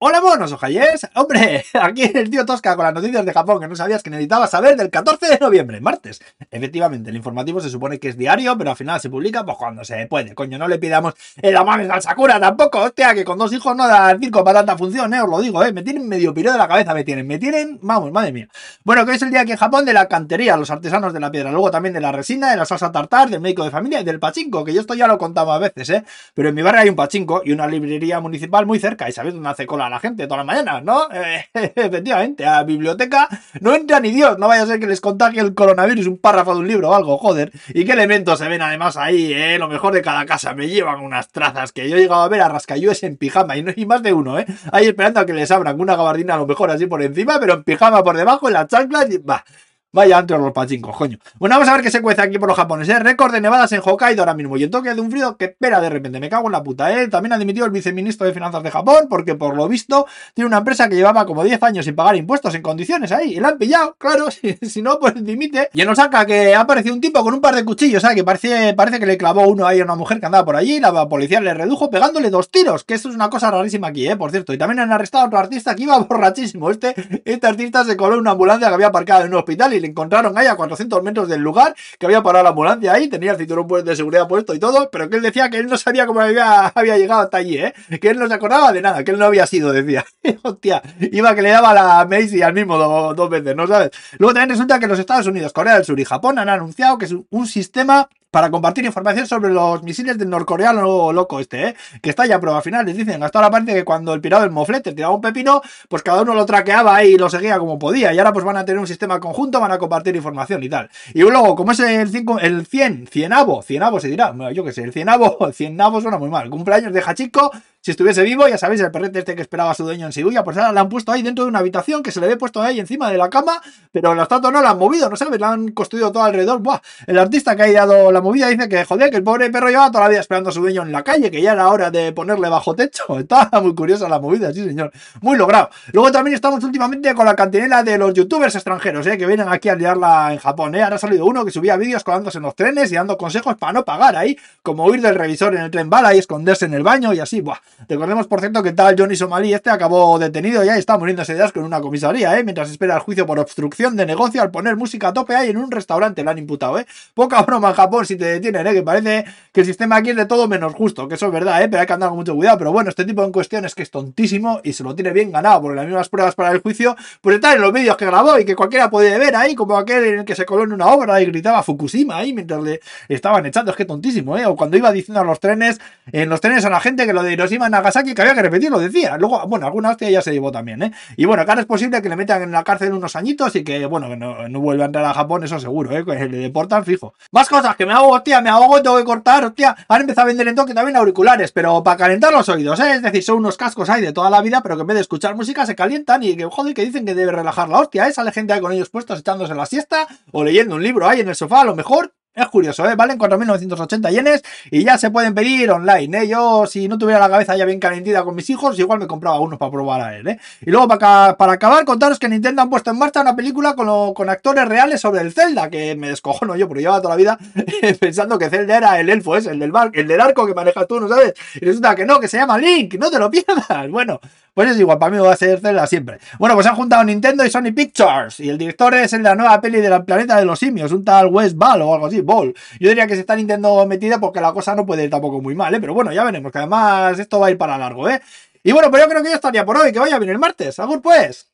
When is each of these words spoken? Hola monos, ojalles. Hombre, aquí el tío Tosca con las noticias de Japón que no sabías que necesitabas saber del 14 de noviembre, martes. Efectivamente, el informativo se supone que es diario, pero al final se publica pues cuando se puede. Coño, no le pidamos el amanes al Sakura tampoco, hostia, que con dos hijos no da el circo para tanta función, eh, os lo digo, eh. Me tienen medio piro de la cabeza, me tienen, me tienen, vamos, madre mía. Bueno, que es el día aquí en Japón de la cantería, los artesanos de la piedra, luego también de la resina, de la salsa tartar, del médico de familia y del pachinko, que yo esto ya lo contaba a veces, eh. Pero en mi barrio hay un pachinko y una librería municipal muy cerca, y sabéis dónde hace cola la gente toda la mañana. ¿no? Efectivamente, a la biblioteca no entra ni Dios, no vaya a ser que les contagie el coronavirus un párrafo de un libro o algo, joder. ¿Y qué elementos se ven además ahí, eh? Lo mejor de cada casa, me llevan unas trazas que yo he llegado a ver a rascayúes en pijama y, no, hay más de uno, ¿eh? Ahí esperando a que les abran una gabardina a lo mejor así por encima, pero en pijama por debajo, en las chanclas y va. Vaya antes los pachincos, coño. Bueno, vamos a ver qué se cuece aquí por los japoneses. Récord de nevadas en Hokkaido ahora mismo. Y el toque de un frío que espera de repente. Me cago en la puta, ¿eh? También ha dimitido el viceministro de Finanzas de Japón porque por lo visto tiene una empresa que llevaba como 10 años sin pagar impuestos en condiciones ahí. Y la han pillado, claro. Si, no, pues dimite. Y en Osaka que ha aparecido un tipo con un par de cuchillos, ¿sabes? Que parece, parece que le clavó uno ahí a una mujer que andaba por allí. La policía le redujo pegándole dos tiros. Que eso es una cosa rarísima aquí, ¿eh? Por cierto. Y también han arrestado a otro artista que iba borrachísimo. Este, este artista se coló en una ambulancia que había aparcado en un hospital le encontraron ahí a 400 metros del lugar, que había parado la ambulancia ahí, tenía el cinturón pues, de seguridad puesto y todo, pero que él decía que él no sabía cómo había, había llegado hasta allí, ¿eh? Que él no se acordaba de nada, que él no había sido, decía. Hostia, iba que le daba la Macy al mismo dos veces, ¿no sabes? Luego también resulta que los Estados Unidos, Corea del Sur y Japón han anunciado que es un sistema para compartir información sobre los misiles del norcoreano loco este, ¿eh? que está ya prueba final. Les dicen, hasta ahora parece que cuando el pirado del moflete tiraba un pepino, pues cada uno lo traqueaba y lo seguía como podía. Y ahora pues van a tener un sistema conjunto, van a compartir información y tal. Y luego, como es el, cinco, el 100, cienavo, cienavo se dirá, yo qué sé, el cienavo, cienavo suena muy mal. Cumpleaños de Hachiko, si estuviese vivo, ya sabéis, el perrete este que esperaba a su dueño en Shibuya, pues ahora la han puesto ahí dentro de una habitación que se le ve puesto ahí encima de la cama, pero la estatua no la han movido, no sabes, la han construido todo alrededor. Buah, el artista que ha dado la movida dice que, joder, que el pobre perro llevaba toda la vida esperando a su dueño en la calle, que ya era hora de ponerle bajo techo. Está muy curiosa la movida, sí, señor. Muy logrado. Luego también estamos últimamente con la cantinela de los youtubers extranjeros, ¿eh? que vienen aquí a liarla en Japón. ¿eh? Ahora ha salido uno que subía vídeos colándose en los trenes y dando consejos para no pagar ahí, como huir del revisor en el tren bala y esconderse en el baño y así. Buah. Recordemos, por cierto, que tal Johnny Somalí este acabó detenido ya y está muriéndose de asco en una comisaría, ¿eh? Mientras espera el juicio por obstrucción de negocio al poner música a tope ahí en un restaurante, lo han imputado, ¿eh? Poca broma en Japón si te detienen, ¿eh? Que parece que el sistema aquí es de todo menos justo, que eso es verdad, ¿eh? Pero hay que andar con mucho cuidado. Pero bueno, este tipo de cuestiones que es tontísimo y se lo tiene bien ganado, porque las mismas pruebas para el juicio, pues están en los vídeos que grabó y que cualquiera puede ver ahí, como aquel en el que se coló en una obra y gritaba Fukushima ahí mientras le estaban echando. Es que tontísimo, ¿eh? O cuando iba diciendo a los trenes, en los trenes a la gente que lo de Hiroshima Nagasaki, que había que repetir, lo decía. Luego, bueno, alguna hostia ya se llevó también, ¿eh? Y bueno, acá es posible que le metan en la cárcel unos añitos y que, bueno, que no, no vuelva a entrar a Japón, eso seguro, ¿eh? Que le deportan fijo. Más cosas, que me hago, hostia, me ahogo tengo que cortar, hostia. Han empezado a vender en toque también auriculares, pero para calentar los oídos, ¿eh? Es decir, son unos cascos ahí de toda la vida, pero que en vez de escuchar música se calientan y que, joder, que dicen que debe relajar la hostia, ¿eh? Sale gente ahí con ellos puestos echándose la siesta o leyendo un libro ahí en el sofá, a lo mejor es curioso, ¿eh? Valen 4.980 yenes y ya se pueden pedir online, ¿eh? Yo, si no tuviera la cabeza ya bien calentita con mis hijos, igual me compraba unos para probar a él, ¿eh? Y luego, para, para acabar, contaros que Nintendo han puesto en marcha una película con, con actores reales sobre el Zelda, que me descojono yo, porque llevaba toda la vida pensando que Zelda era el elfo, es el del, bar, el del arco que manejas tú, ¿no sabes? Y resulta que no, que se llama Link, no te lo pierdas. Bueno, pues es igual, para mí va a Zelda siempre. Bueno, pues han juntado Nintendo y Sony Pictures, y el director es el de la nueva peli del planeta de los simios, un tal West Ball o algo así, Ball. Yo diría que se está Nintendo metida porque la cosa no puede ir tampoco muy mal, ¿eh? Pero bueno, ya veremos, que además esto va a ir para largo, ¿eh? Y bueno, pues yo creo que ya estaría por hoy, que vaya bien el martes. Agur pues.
Hola 0.00 0.20
monos, 0.20 0.52
ojalles. 0.52 1.08
Hombre, 1.16 1.64
aquí 1.74 2.04
el 2.14 2.30
tío 2.30 2.46
Tosca 2.46 2.76
con 2.76 2.84
las 2.84 2.94
noticias 2.94 3.26
de 3.26 3.32
Japón 3.32 3.60
que 3.60 3.66
no 3.66 3.74
sabías 3.74 4.00
que 4.00 4.10
necesitabas 4.10 4.48
saber 4.48 4.76
del 4.76 4.90
14 4.90 5.26
de 5.26 5.38
noviembre, 5.40 5.80
martes. 5.80 6.20
Efectivamente, 6.52 7.10
el 7.10 7.16
informativo 7.16 7.60
se 7.60 7.68
supone 7.68 7.98
que 7.98 8.10
es 8.10 8.16
diario, 8.16 8.56
pero 8.56 8.70
al 8.70 8.76
final 8.76 9.00
se 9.00 9.10
publica 9.10 9.44
pues 9.44 9.56
cuando 9.56 9.82
se 9.82 10.06
puede. 10.06 10.36
Coño, 10.36 10.56
no 10.56 10.68
le 10.68 10.78
pidamos 10.78 11.14
el 11.42 11.56
amanes 11.56 11.90
al 11.90 12.00
Sakura 12.00 12.38
tampoco, 12.38 12.78
hostia, 12.78 13.12
que 13.12 13.24
con 13.24 13.38
dos 13.38 13.52
hijos 13.52 13.74
no 13.74 13.88
da 13.88 14.12
el 14.12 14.20
circo 14.20 14.44
para 14.44 14.60
tanta 14.60 14.78
función, 14.78 15.12
eh, 15.14 15.20
os 15.20 15.28
lo 15.28 15.40
digo, 15.40 15.64
eh. 15.64 15.72
Me 15.72 15.82
tienen 15.82 16.08
medio 16.08 16.32
piro 16.32 16.52
de 16.52 16.58
la 16.58 16.68
cabeza, 16.68 16.94
me 16.94 17.02
tienen, 17.02 17.26
me 17.26 17.40
tienen, 17.40 17.80
vamos, 17.82 18.12
madre 18.12 18.30
mía. 18.30 18.48
Bueno, 18.84 19.04
que 19.04 19.14
es 19.14 19.22
el 19.22 19.30
día 19.30 19.40
aquí 19.40 19.50
en 19.50 19.58
Japón 19.58 19.84
de 19.84 19.94
la 19.94 20.06
cantería, 20.06 20.56
los 20.56 20.70
artesanos 20.70 21.12
de 21.12 21.18
la 21.18 21.32
piedra, 21.32 21.50
luego 21.50 21.72
también 21.72 21.92
de 21.92 22.00
la 22.00 22.12
resina, 22.12 22.52
de 22.52 22.56
la 22.56 22.66
salsa 22.66 22.92
tartar, 22.92 23.30
del 23.30 23.40
médico 23.40 23.64
de 23.64 23.72
familia 23.72 24.00
y 24.00 24.04
del 24.04 24.20
pachinko, 24.20 24.64
que 24.64 24.72
yo 24.72 24.80
esto 24.80 24.94
ya 24.94 25.08
lo 25.08 25.18
contaba 25.18 25.56
a 25.56 25.58
veces, 25.58 25.90
eh. 25.90 26.04
Pero 26.34 26.50
en 26.50 26.54
mi 26.54 26.62
barrio 26.62 26.82
hay 26.82 26.88
un 26.88 26.94
pachinko 26.94 27.42
y 27.44 27.50
una 27.50 27.66
librería 27.66 28.20
municipal 28.20 28.64
muy 28.64 28.78
cerca, 28.78 29.08
y 29.08 29.12
sabéis 29.12 29.34
dónde 29.34 29.48
hace 29.48 29.66
cola 29.66 29.87
la 29.90 30.00
gente 30.00 30.26
toda 30.26 30.38
la 30.38 30.44
mañana. 30.44 30.80
¿no? 30.80 31.08
Efectivamente, 31.54 32.44
a 32.46 32.52
la 32.52 32.64
biblioteca 32.64 33.28
no 33.60 33.74
entra 33.74 34.00
ni 34.00 34.10
Dios, 34.10 34.38
no 34.38 34.48
vaya 34.48 34.62
a 34.62 34.66
ser 34.66 34.80
que 34.80 34.86
les 34.86 35.00
contagie 35.00 35.40
el 35.40 35.54
coronavirus 35.54 36.06
un 36.06 36.18
párrafo 36.18 36.54
de 36.54 36.60
un 36.60 36.68
libro 36.68 36.90
o 36.90 36.94
algo, 36.94 37.18
joder. 37.18 37.52
¿Y 37.68 37.84
qué 37.84 37.92
elementos 37.92 38.38
se 38.38 38.48
ven 38.48 38.62
además 38.62 38.96
ahí, 38.96 39.32
eh? 39.32 39.58
Lo 39.58 39.68
mejor 39.68 39.94
de 39.94 40.02
cada 40.02 40.26
casa, 40.26 40.54
me 40.54 40.68
llevan 40.68 41.00
unas 41.00 41.28
trazas 41.28 41.72
que 41.72 41.88
yo 41.88 41.96
he 41.96 42.00
llegado 42.00 42.22
a 42.22 42.28
ver 42.28 42.40
a 42.42 42.48
rascayúes 42.48 43.02
en 43.02 43.16
pijama 43.16 43.56
y, 43.56 43.62
no, 43.62 43.72
hay 43.76 43.86
más 43.86 44.02
de 44.02 44.12
uno, 44.12 44.38
¿eh? 44.38 44.46
Ahí 44.72 44.86
esperando 44.86 45.20
a 45.20 45.26
que 45.26 45.32
les 45.32 45.50
abran 45.50 45.80
una 45.80 45.96
gabardina 45.96 46.34
a 46.34 46.38
lo 46.38 46.46
mejor 46.46 46.70
así 46.70 46.86
por 46.86 47.02
encima, 47.02 47.38
pero 47.40 47.54
en 47.54 47.64
pijama 47.64 48.02
por 48.02 48.16
debajo, 48.16 48.48
en 48.48 48.54
las 48.54 48.68
chanclas 48.68 49.10
y 49.10 49.18
va. 49.18 49.44
Vaya 49.90 50.18
antes 50.18 50.38
los 50.38 50.52
pachincos, 50.52 50.94
coño. 50.94 51.18
Bueno, 51.38 51.54
vamos 51.54 51.68
a 51.70 51.72
ver 51.72 51.82
qué 51.82 51.90
se 51.90 52.02
cuece 52.02 52.20
aquí 52.20 52.38
por 52.38 52.46
los 52.46 52.56
japoneses. 52.58 53.00
Récord 53.00 53.32
de 53.32 53.40
nevadas 53.40 53.72
en 53.72 53.80
Hokkaido 53.82 54.20
ahora 54.20 54.34
mismo. 54.34 54.58
Y 54.58 54.62
el 54.64 54.68
toque 54.70 54.94
de 54.94 55.00
un 55.00 55.10
frío 55.10 55.38
que 55.38 55.46
espera 55.46 55.80
de 55.80 55.88
repente. 55.88 56.20
Me 56.20 56.28
cago 56.28 56.48
en 56.48 56.52
la 56.52 56.62
puta, 56.62 56.92
¿eh? 56.92 57.08
También 57.08 57.32
ha 57.32 57.38
dimitido 57.38 57.64
el 57.64 57.72
viceministro 57.72 58.26
de 58.26 58.34
Finanzas 58.34 58.62
de 58.62 58.70
Japón 58.70 59.06
porque 59.08 59.34
por 59.34 59.56
lo 59.56 59.66
visto 59.66 60.06
tiene 60.34 60.46
una 60.46 60.58
empresa 60.58 60.90
que 60.90 60.96
llevaba 60.96 61.24
como 61.24 61.42
10 61.42 61.62
años 61.62 61.86
sin 61.86 61.96
pagar 61.96 62.16
impuestos 62.16 62.54
en 62.54 62.60
condiciones 62.60 63.12
ahí. 63.12 63.36
Y 63.36 63.40
la 63.40 63.48
han 63.48 63.58
pillado, 63.58 63.96
claro. 63.98 64.26
Si, 64.68 64.82
no, 64.82 64.98
pues 64.98 65.14
dimite. 65.24 65.70
Y 65.72 65.80
en 65.80 65.88
Osaka 65.88 66.26
que 66.26 66.54
ha 66.54 66.60
aparecido 66.60 66.94
un 66.94 67.00
tipo 67.00 67.22
con 67.22 67.32
un 67.32 67.40
par 67.40 67.54
de 67.54 67.64
cuchillos, 67.64 68.02
¿sabes? 68.02 68.16
Que 68.16 68.24
parece, 68.24 68.74
parece 68.74 69.00
que 69.00 69.06
le 69.06 69.16
clavó 69.16 69.48
uno 69.48 69.66
ahí 69.66 69.80
a 69.80 69.84
una 69.84 69.94
mujer 69.94 70.20
que 70.20 70.26
andaba 70.26 70.44
por 70.44 70.56
allí. 70.56 70.80
La 70.80 71.08
policía 71.08 71.40
le 71.40 71.54
redujo 71.54 71.88
pegándole 71.88 72.28
dos 72.28 72.50
tiros. 72.50 72.84
Que 72.84 72.94
eso 72.94 73.08
es 73.08 73.14
una 73.14 73.30
cosa 73.30 73.50
rarísima 73.50 73.88
aquí, 73.88 74.06
¿eh? 74.06 74.16
Por 74.16 74.32
cierto. 74.32 74.52
Y 74.52 74.58
también 74.58 74.80
han 74.80 74.92
arrestado 74.92 75.24
a 75.24 75.26
otro 75.28 75.38
artista 75.38 75.74
que 75.74 75.84
iba 75.84 75.96
borrachísimo. 76.08 76.70
Este, 76.70 76.94
este 77.24 77.46
artista 77.46 77.84
se 77.84 77.96
coló 77.96 78.14
en 78.14 78.20
una 78.20 78.32
ambulancia 78.32 78.68
que 78.68 78.74
había 78.74 78.88
aparcado 78.88 79.24
en 79.24 79.28
un 79.28 79.38
hospital 79.38 79.77
le 79.80 79.88
encontraron 79.88 80.36
ahí 80.36 80.46
a 80.46 80.56
400 80.56 81.02
metros 81.02 81.28
del 81.28 81.40
lugar, 81.40 81.74
que 81.98 82.06
había 82.06 82.22
parado 82.22 82.44
la 82.44 82.50
ambulancia 82.50 82.92
ahí, 82.92 83.08
tenía 83.08 83.32
el 83.32 83.38
cinturón 83.38 83.66
pues, 83.66 83.84
de 83.84 83.96
seguridad 83.96 84.28
puesto 84.28 84.54
y 84.54 84.58
todo, 84.58 84.90
pero 84.90 85.08
que 85.08 85.16
él 85.16 85.22
decía 85.22 85.50
que 85.50 85.58
él 85.58 85.66
no 85.66 85.76
sabía 85.76 86.06
cómo 86.06 86.20
había, 86.20 86.66
había 86.74 86.98
llegado 86.98 87.22
hasta 87.22 87.38
allí, 87.38 87.58
¿eh? 87.58 87.74
Que 88.00 88.10
él 88.10 88.18
no 88.18 88.26
se 88.28 88.34
acordaba 88.34 88.72
de 88.72 88.82
nada, 88.82 89.04
que 89.04 89.10
él 89.10 89.18
no 89.18 89.26
había 89.26 89.46
sido, 89.46 89.72
decía. 89.72 90.04
Hostia, 90.42 90.82
iba 91.00 91.34
que 91.34 91.42
le 91.42 91.50
daba 91.50 91.74
la 91.74 92.06
Macy 92.08 92.42
al 92.42 92.54
mismo 92.54 92.76
dos 92.78 93.30
veces, 93.30 93.54
¿no 93.54 93.66
sabes? 93.66 93.90
Luego 94.18 94.34
también 94.34 94.50
resulta 94.50 94.78
que 94.78 94.86
los 94.86 94.98
Estados 94.98 95.26
Unidos, 95.26 95.52
Corea 95.52 95.74
del 95.74 95.84
Sur 95.84 95.98
y 95.98 96.04
Japón 96.04 96.38
han 96.38 96.48
anunciado 96.48 96.98
que 96.98 97.06
es 97.06 97.14
un 97.30 97.46
sistema 97.46 98.08
para 98.30 98.50
compartir 98.50 98.84
información 98.84 99.26
sobre 99.26 99.50
los 99.50 99.82
misiles 99.82 100.18
del 100.18 100.28
norcoreano 100.28 101.12
loco 101.12 101.40
este, 101.40 101.68
¿eh? 101.68 101.76
que 102.02 102.10
está 102.10 102.26
ya 102.26 102.40
prueba 102.40 102.60
final. 102.60 102.84
Les 102.86 102.96
dicen, 102.96 103.22
hasta 103.22 103.38
ahora 103.38 103.50
parece 103.50 103.74
que 103.74 103.84
cuando 103.84 104.12
el 104.12 104.20
pirado 104.20 104.42
del 104.42 104.52
moflete 104.52 104.92
tiraba 104.92 105.14
un 105.14 105.20
pepino, 105.20 105.62
pues 105.88 106.02
cada 106.02 106.22
uno 106.22 106.34
lo 106.34 106.44
traqueaba 106.44 107.02
y 107.04 107.16
lo 107.16 107.30
seguía 107.30 107.58
como 107.58 107.78
podía. 107.78 108.12
Y 108.12 108.18
ahora 108.18 108.32
pues 108.32 108.44
van 108.44 108.56
a 108.56 108.64
tener 108.64 108.78
un 108.78 108.86
sistema 108.86 109.18
conjunto, 109.18 109.60
van 109.60 109.72
a 109.72 109.78
compartir 109.78 110.14
información 110.14 110.62
y 110.62 110.68
tal. 110.68 110.90
Y 111.14 111.20
luego, 111.20 111.54
como 111.54 111.72
es 111.72 111.80
el, 111.80 112.08
cinco, 112.10 112.38
el 112.38 112.66
100, 112.66 113.06
cienavo, 113.06 113.62
cienavo 113.62 114.00
se 114.00 114.08
dirá, 114.08 114.34
yo 114.52 114.64
qué 114.64 114.72
sé, 114.72 114.82
el 114.82 114.92
cienavo, 114.92 115.38
cienavo 115.52 116.00
suena 116.00 116.18
muy 116.18 116.28
mal. 116.28 116.50
Cumpleaños 116.50 116.92
de 116.92 117.00
Hachiko, 117.00 117.50
si 117.80 117.92
estuviese 117.92 118.22
vivo, 118.22 118.46
ya 118.48 118.58
sabéis, 118.58 118.80
el 118.80 118.90
perrete 118.90 119.20
este 119.20 119.34
que 119.34 119.42
esperaba 119.42 119.70
a 119.70 119.74
su 119.74 119.84
dueño 119.84 120.06
en 120.06 120.12
Shibuya, 120.12 120.42
pues 120.44 120.56
ahora 120.56 120.72
la 120.72 120.80
han 120.80 120.88
puesto 120.88 121.12
ahí 121.12 121.22
dentro 121.22 121.44
de 121.44 121.50
una 121.50 121.60
habitación 121.60 122.02
que 122.02 122.10
se 122.10 122.20
le 122.20 122.26
ve 122.26 122.36
puesto 122.36 122.60
ahí 122.60 122.80
encima 122.80 123.10
de 123.10 123.16
la 123.16 123.30
cama, 123.30 123.62
pero 123.92 124.14
la 124.14 124.24
estatua 124.24 124.50
no 124.50 124.60
la 124.60 124.70
han 124.70 124.78
movido, 124.78 125.08
no 125.08 125.16
sabes, 125.16 125.40
la 125.40 125.52
han 125.52 125.68
construido 125.68 126.10
todo 126.10 126.24
alrededor. 126.24 126.58
Buah, 126.58 126.80
el 127.06 127.18
artista 127.18 127.54
que 127.56 127.62
ha 127.62 127.86
dado 127.86 128.10
la 128.10 128.20
movida 128.20 128.48
dice 128.48 128.68
que, 128.68 128.84
joder, 128.84 129.10
que 129.10 129.16
el 129.16 129.22
pobre 129.22 129.48
perro 129.50 129.68
llevaba 129.68 129.90
toda 129.90 130.04
la 130.04 130.10
vida 130.10 130.20
esperando 130.20 130.50
a 130.50 130.52
su 130.52 130.60
dueño 130.60 130.82
en 130.82 130.92
la 130.92 131.02
calle, 131.04 131.30
que 131.30 131.40
ya 131.40 131.52
era 131.52 131.68
hora 131.68 131.90
de 131.90 132.12
ponerle 132.12 132.48
bajo 132.48 132.74
techo. 132.74 133.04
Está 133.18 133.48
muy 133.62 133.74
curiosa 133.74 134.08
la 134.08 134.18
movida, 134.18 134.52
sí, 134.52 134.64
señor. 134.64 134.92
Muy 135.20 135.38
logrado. 135.38 135.70
Luego 135.92 136.10
también 136.10 136.34
estamos 136.34 136.62
últimamente 136.64 137.14
con 137.14 137.26
la 137.26 137.36
cantinela 137.36 137.82
de 137.82 137.96
los 137.96 138.12
youtubers 138.12 138.54
extranjeros, 138.54 139.06
¿eh? 139.06 139.16
que 139.16 139.26
vienen 139.26 139.48
aquí 139.48 139.68
a 139.68 139.76
liarla 139.76 140.32
en 140.32 140.38
Japón. 140.38 140.74
¿eh? 140.74 140.82
Ahora 140.82 140.96
ha 140.96 140.98
salido 140.98 141.24
uno 141.24 141.44
que 141.44 141.50
subía 141.50 141.76
vídeos 141.76 142.04
colándose 142.04 142.38
en 142.38 142.42
los 142.42 142.54
trenes 142.54 142.90
y 142.92 142.96
dando 142.96 143.16
consejos 143.16 143.56
para 143.56 143.72
no 143.72 143.84
pagar 143.84 144.16
ahí, 144.16 144.36
como 144.62 144.84
huir 144.84 145.00
del 145.00 145.14
revisor 145.14 145.54
en 145.54 145.62
el 145.62 145.70
tren 145.70 145.88
bala 145.88 146.14
y 146.14 146.18
esconderse 146.18 146.66
en 146.66 146.74
el 146.74 146.82
baño 146.82 147.12
y 147.14 147.20
así. 147.20 147.40
Buah. 147.40 147.58
Recordemos, 147.88 148.26
por 148.26 148.40
cierto, 148.40 148.62
que 148.62 148.72
tal 148.72 148.96
Johnny 148.98 149.14
Somalí 149.14 149.54
este 149.54 149.70
acabó 149.70 150.18
detenido 150.18 150.64
ya 150.64 150.76
y 150.76 150.80
está 150.80 150.98
muriéndose 150.98 151.34
de 151.34 151.42
asco 151.42 151.60
en 151.60 151.66
una 151.66 151.80
comisaría, 151.80 152.36
¿eh? 152.38 152.42
Mientras 152.42 152.70
espera 152.70 152.94
el 152.94 153.00
juicio 153.00 153.24
por 153.24 153.38
obstrucción 153.38 153.96
de 153.96 154.04
negocio 154.04 154.42
al 154.42 154.50
poner 154.50 154.76
música 154.76 155.08
a 155.08 155.12
tope 155.12 155.36
ahí 155.36 155.50
en 155.50 155.56
un 155.56 155.70
restaurante, 155.70 156.24
lo 156.24 156.30
han 156.30 156.38
imputado, 156.38 156.78
¿eh? 156.78 156.86
Poca 157.14 157.40
broma 157.42 157.68
en 157.68 157.74
Japón 157.74 158.04
si 158.04 158.16
te 158.16 158.24
detienen, 158.24 158.66
¿eh? 158.66 158.72
Que 158.72 158.82
parece 158.82 159.24
que 159.52 159.60
el 159.60 159.66
sistema 159.66 159.96
aquí 159.96 160.10
es 160.10 160.16
de 160.16 160.26
todo 160.26 160.48
menos 160.48 160.74
justo, 160.74 161.06
que 161.06 161.14
eso 161.14 161.26
es 161.26 161.32
verdad, 161.32 161.62
¿eh? 161.62 161.68
Pero 161.68 161.80
hay 161.80 161.86
que 161.86 161.92
andar 161.92 162.08
con 162.08 162.18
mucho 162.18 162.34
cuidado. 162.34 162.58
Pero 162.58 162.72
bueno, 162.72 162.90
este 162.90 163.04
tipo 163.04 163.24
de 163.24 163.30
cuestiones 163.30 163.74
que 163.74 163.82
es 163.82 163.90
tontísimo 163.90 164.60
y 164.64 164.72
se 164.72 164.82
lo 164.82 164.94
tiene 164.94 165.12
bien 165.12 165.30
ganado, 165.30 165.62
porque 165.62 165.76
las 165.76 165.86
mismas 165.86 166.08
pruebas 166.08 166.34
para 166.34 166.50
el 166.50 166.60
juicio, 166.60 166.96
pues 167.20 167.36
están 167.36 167.56
en 167.56 167.62
los 167.62 167.72
vídeos 167.72 167.96
que 167.96 168.06
grabó 168.06 168.38
y 168.38 168.44
que 168.44 168.56
cualquiera 168.56 168.90
puede 168.90 169.16
ver 169.18 169.36
ahí, 169.36 169.54
como 169.54 169.76
aquel 169.76 170.04
en 170.04 170.18
el 170.20 170.24
que 170.24 170.34
se 170.34 170.44
coló 170.44 170.64
en 170.64 170.72
una 170.72 170.86
obra 170.86 171.20
y 171.20 171.26
gritaba 171.26 171.62
Fukushima 171.62 172.16
ahí 172.16 172.32
mientras 172.32 172.62
le 172.62 172.80
estaban 173.08 173.46
echando. 173.46 173.70
Es 173.70 173.76
que 173.76 173.84
tontísimo, 173.84 174.36
¿eh? 174.36 174.46
O 174.46 174.56
cuando 174.56 174.76
iba 174.76 174.90
diciendo 174.92 175.20
a 175.20 175.24
los 175.24 175.38
trenes, 175.40 175.80
en 176.10 176.28
los 176.28 176.40
trenes 176.40 176.64
a 176.64 176.70
la 176.70 176.80
gente 176.80 177.06
que 177.06 177.12
lo 177.12 177.22
de 177.22 177.32
Hiroshima 177.32 177.57
Nagasaki, 177.58 178.14
que 178.14 178.22
había 178.22 178.34
que 178.34 178.42
repetir, 178.42 178.70
lo 178.70 178.78
decía. 178.78 179.16
Luego, 179.18 179.46
bueno, 179.46 179.66
alguna 179.66 179.90
hostia 179.90 180.10
ya 180.10 180.22
se 180.22 180.32
llevó 180.32 180.52
también, 180.52 180.82
¿eh? 180.82 180.92
Y 181.16 181.24
bueno, 181.24 181.42
acá 181.42 181.54
es 181.54 181.66
posible 181.66 182.00
que 182.02 182.08
le 182.08 182.16
metan 182.16 182.42
en 182.42 182.52
la 182.52 182.62
cárcel 182.64 182.92
unos 182.92 183.16
añitos 183.16 183.54
y 183.56 183.64
que, 183.64 183.86
bueno, 183.86 184.08
que 184.08 184.16
no, 184.16 184.48
no 184.48 184.60
vuelva 184.60 184.84
a 184.84 184.86
entrar 184.86 185.04
a 185.04 185.14
Japón, 185.14 185.44
eso 185.44 185.58
seguro, 185.58 185.96
¿eh? 185.96 186.04
Que 186.04 186.28
le 186.28 186.38
deportan 186.38 186.84
fijo. 186.84 187.14
Más 187.32 187.48
cosas, 187.48 187.76
que 187.76 187.86
me 187.86 187.92
hago, 187.92 188.10
hostia, 188.10 188.40
me 188.40 188.50
ahogo 188.50 188.82
tengo 188.82 188.96
que 188.98 189.04
cortar, 189.04 189.44
hostia. 189.44 189.76
Han 189.88 190.02
empezado 190.02 190.26
a 190.26 190.28
vender 190.28 190.48
en 190.48 190.54
toque 190.54 190.74
también 190.74 190.96
auriculares, 190.96 191.52
pero 191.52 191.82
para 191.82 191.96
calentar 191.96 192.32
los 192.32 192.48
oídos, 192.48 192.78
¿eh? 192.80 192.94
Es 192.94 193.02
decir, 193.02 193.22
son 193.22 193.38
unos 193.38 193.56
cascos 193.56 193.88
ahí 193.90 194.02
de 194.02 194.12
toda 194.12 194.30
la 194.30 194.40
vida, 194.40 194.62
pero 194.62 194.76
que 194.76 194.82
en 194.82 194.86
vez 194.86 194.94
de 194.96 195.00
escuchar 195.02 195.34
música 195.34 195.66
se 195.66 195.74
calientan 195.74 196.22
y 196.22 196.36
que, 196.36 196.44
joder, 196.44 196.74
que 196.74 196.84
dicen 196.84 197.04
que 197.04 197.14
debe 197.14 197.32
relajar 197.32 197.68
la 197.68 197.80
hostia, 197.80 198.06
¿eh? 198.06 198.12
Sale 198.12 198.32
gente 198.32 198.52
ahí 198.52 198.60
con 198.60 198.72
ellos 198.72 198.90
puestos 198.90 199.20
echándose 199.20 199.54
la 199.54 199.66
siesta 199.66 200.06
o 200.32 200.44
leyendo 200.44 200.76
un 200.76 200.82
libro 200.82 201.08
ahí 201.08 201.20
en 201.20 201.28
el 201.28 201.34
sofá, 201.34 201.62
a 201.62 201.64
lo 201.64 201.74
mejor 201.74 202.12
es 202.42 202.48
curioso, 202.48 202.88
¿eh? 202.88 202.94
Valen 202.94 203.18
4.980 203.18 204.10
yenes 204.10 204.42
y 204.70 204.84
ya 204.84 204.98
se 204.98 205.10
pueden 205.10 205.34
pedir 205.34 205.70
online, 205.70 206.22
¿eh? 206.22 206.28
Yo, 206.28 206.66
si 206.66 206.88
no 206.88 206.98
tuviera 206.98 207.20
la 207.20 207.28
cabeza 207.28 207.56
ya 207.56 207.64
bien 207.64 207.80
calentita 207.80 208.22
con 208.24 208.34
mis 208.34 208.48
hijos, 208.50 208.78
igual 208.78 208.98
me 208.98 209.06
compraba 209.06 209.40
unos 209.40 209.58
para 209.58 209.72
probar 209.72 210.00
a 210.00 210.16
él, 210.16 210.28
¿eh? 210.28 210.38
Y 210.60 210.70
luego, 210.70 210.88
para, 210.88 211.36
para 211.36 211.52
acabar, 211.52 211.84
contaros 211.84 212.18
que 212.18 212.28
Nintendo 212.28 212.62
han 212.62 212.70
puesto 212.70 212.90
en 212.90 212.98
marcha 212.98 213.20
una 213.20 213.36
película 213.36 213.74
con, 213.74 214.14
con 214.14 214.28
actores 214.28 214.66
reales 214.66 215.00
sobre 215.00 215.20
el 215.20 215.32
Zelda, 215.32 215.70
que 215.70 215.94
me 215.96 216.08
descojono 216.08 216.56
yo, 216.56 216.68
porque 216.68 216.82
llevaba 216.82 217.02
toda 217.02 217.14
la 217.14 217.18
vida 217.18 217.38
pensando 218.00 218.38
que 218.38 218.50
Zelda 218.50 218.76
era 218.76 219.00
el 219.00 219.08
elfo, 219.10 219.36
es 219.36 219.46
el 219.46 219.58
del, 219.58 219.72
bar, 219.72 219.90
el 219.94 220.06
del 220.06 220.20
arco 220.20 220.46
que 220.46 220.54
manejas 220.54 220.86
tú, 220.86 221.00
¿no 221.00 221.08
sabes? 221.08 221.34
Y 221.54 221.64
resulta 221.64 221.94
que 221.94 222.04
no, 222.04 222.20
que 222.20 222.28
se 222.28 222.36
llama 222.36 222.58
Link, 222.58 222.94
no 222.94 223.10
te 223.10 223.18
lo 223.18 223.30
pierdas. 223.30 223.88
Bueno, 223.90 224.20
pues 224.58 224.72
es 224.72 224.80
igual, 224.80 224.98
para 224.98 225.12
mí 225.12 225.18
va 225.18 225.34
a 225.34 225.36
Zelda 225.36 225.86
siempre. 225.86 226.18
Bueno, 226.36 226.56
pues 226.56 226.66
han 226.66 226.74
juntado 226.74 227.04
Nintendo 227.04 227.46
y 227.46 227.48
Sony 227.48 227.72
Pictures, 227.72 228.40
y 228.40 228.48
el 228.48 228.58
director 228.58 228.92
es 228.92 229.12
el 229.12 229.22
de 229.22 229.28
la 229.28 229.36
nueva 229.36 229.60
peli 229.60 229.80
del 229.80 230.04
planeta 230.04 230.34
de 230.36 230.44
los 230.44 230.58
simios, 230.58 230.90
un 230.90 231.04
tal 231.04 231.28
West 231.28 231.54
Ball 231.54 231.80
o 231.82 231.94
algo 231.94 232.06
así, 232.06 232.22
Ball. 232.22 232.52
Yo 232.80 232.88
diría 232.88 233.06
que 233.06 233.14
se 233.14 233.20
está 233.20 233.36
Nintendo 233.36 233.86
metida 233.86 234.18
porque 234.18 234.40
la 234.40 234.52
cosa 234.52 234.74
no 234.74 234.84
puede 234.84 235.04
ir 235.04 235.10
tampoco 235.10 235.40
muy 235.40 235.54
mal, 235.54 235.72
¿eh? 235.72 235.80
Pero 235.80 235.94
bueno, 235.94 236.10
ya 236.10 236.24
veremos, 236.24 236.50
que 236.50 236.58
además 236.58 237.16
esto 237.20 237.38
va 237.38 237.46
a 237.46 237.50
ir 237.52 237.56
para 237.56 237.78
largo, 237.78 238.08
¿eh? 238.08 238.20
Y 238.64 238.72
bueno, 238.72 238.90
pues 238.90 239.00
yo 239.00 239.08
creo 239.08 239.22
que 239.22 239.28
ya 239.28 239.36
estaría 239.36 239.64
por 239.64 239.76
hoy, 239.76 239.92
que 239.92 240.00
vaya 240.00 240.18
bien 240.18 240.32
el 240.32 240.40
martes. 240.40 240.80
Agur 240.80 241.00
pues. 241.00 241.47